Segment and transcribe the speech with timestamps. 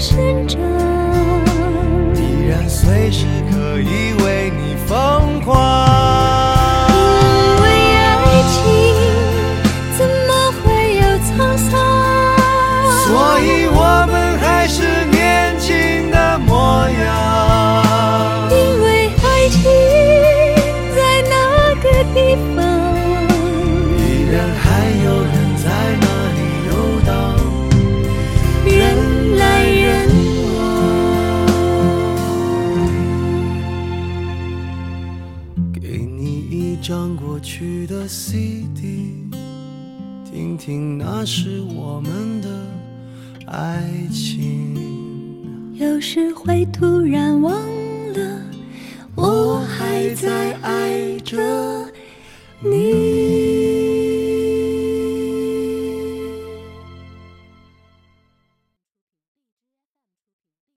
[0.00, 0.58] 生长，
[2.16, 5.54] 依然随时可以为你疯狂。
[6.88, 8.58] 因为爱情
[9.98, 10.30] 怎么
[10.64, 11.36] 会有沧
[11.68, 11.70] 桑？
[13.04, 13.08] 所
[13.40, 13.76] 以我
[36.90, 39.14] 张过去的 CD，
[40.24, 42.48] 听听那时我们的
[43.46, 44.74] 爱情。
[45.74, 47.54] 有时会突然忘